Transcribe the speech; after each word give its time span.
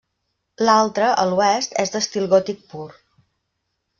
L'altre, 0.67 1.09
a 1.23 1.25
l'oest, 1.33 1.77
és 1.85 1.93
d'estil 1.97 2.27
gòtic 2.33 2.65
pur. 2.73 2.89